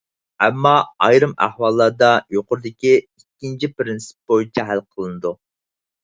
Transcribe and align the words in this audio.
ئەمما، 0.43 0.69
ئايرىم 1.07 1.33
ئەھۋاللاردا 1.45 2.07
يۇقىرىدىكى 2.35 2.93
ئىككىنچى 2.93 3.69
پىرىنسىپ 3.75 4.33
بويىچە 4.33 4.65
ھەل 4.71 4.81
قىلىنىدۇ. 4.97 5.33